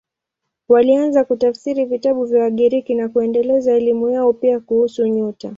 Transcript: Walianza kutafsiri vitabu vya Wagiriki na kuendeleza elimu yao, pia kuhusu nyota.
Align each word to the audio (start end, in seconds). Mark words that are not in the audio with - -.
Walianza 0.69 1.23
kutafsiri 1.23 1.85
vitabu 1.85 2.25
vya 2.25 2.41
Wagiriki 2.43 2.95
na 2.95 3.09
kuendeleza 3.09 3.73
elimu 3.75 4.09
yao, 4.09 4.33
pia 4.33 4.59
kuhusu 4.59 5.07
nyota. 5.07 5.49